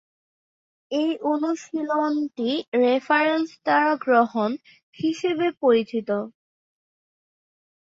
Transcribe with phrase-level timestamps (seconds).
[0.91, 2.49] এই অনুশীলনটি
[2.73, 4.55] 'রেফারেন্স দ্বারা গ্রহণ'
[4.97, 6.09] হিসাবে পরিচিত।